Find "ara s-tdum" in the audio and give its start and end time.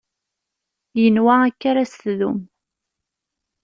1.69-2.37